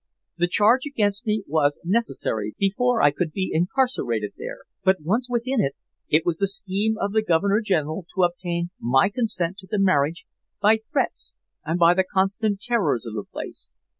[0.39, 5.69] The charge against me was necessary before I could be incarcerated there, but once within,
[6.09, 10.25] it was the scheme of the Governor General to obtain my consent to the marriage
[10.59, 13.69] by threats and by the constant terrors of the place.